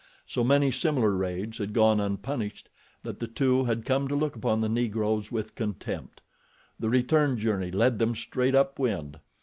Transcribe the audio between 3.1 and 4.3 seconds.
the two had come to